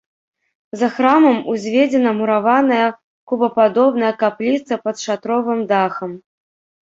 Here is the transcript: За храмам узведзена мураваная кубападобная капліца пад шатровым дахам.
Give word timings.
За 0.79 0.87
храмам 0.93 1.35
узведзена 1.51 2.13
мураваная 2.21 2.87
кубападобная 3.31 4.11
капліца 4.23 4.73
пад 4.87 4.95
шатровым 5.05 5.59
дахам. 5.73 6.11